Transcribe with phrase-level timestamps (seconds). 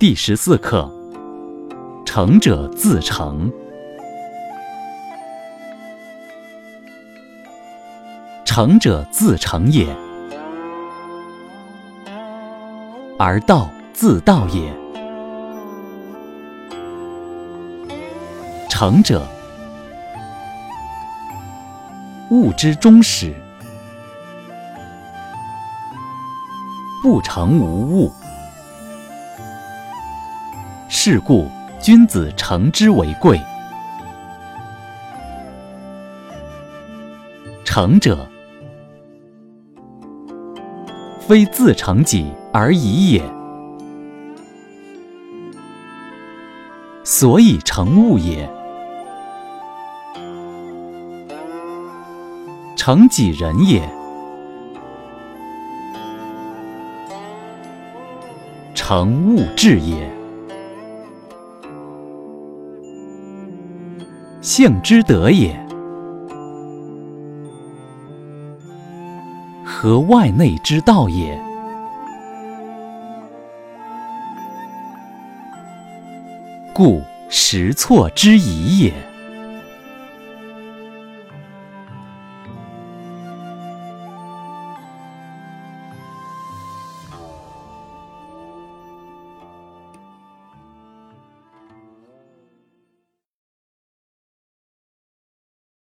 [0.00, 0.90] 第十四课：
[2.06, 3.52] 成者自成。
[8.46, 9.94] 成者自成也，
[13.18, 14.74] 而道自道也。
[18.70, 19.28] 成者，
[22.30, 23.34] 物之终始，
[27.02, 28.10] 不成无物。
[30.92, 31.48] 是故
[31.80, 33.40] 君子成之为贵。
[37.64, 38.26] 成者，
[41.20, 43.22] 非自成己而已也，
[47.04, 48.50] 所以成物也。
[52.74, 53.88] 成己人也，
[58.74, 60.19] 成物质也。
[64.42, 65.54] 性之德也，
[69.62, 71.38] 和外内之道也。
[76.72, 79.09] 故识错之疑也。